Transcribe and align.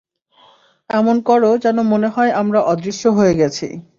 এমন 0.89 1.15
করো 1.21 1.51
যেন 1.57 1.77
মনে 1.91 2.07
হয় 2.07 2.31
আমরা 2.41 2.59
অদৃশ্য 2.71 3.03
হয়ে 3.17 3.33
গেছি। 3.33 3.67